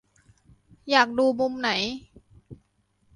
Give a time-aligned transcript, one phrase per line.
[0.89, 1.69] อยากดูมุมไหน